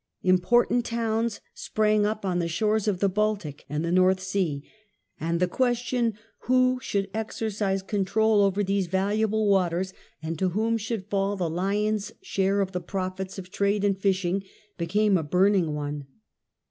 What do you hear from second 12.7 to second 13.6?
the profits of